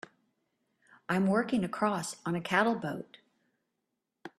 I'm 1.07 1.27
working 1.27 1.63
across 1.63 2.15
on 2.25 2.33
a 2.33 2.41
cattle 2.41 2.73
boat. 2.73 3.19